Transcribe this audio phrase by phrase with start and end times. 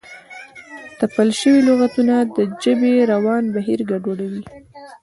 [0.99, 4.43] تپل شوي لغتونه د ژبې روان بهیر ګډوډوي.